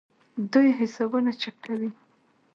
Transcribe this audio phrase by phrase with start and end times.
[0.51, 1.89] دوی حسابونه چک کوي.